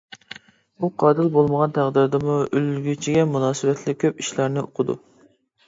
ئۇ 0.79 0.87
قاتىل 1.03 1.29
بولمىغان 1.35 1.75
تەقدىردىمۇ 1.75 2.39
ئۆلگۈچىگە 2.47 3.29
مۇناسىۋەتلىك 3.37 4.03
كۆپ 4.07 4.27
ئىشلارنى 4.27 4.67
ئۇقىدۇ. 4.67 5.01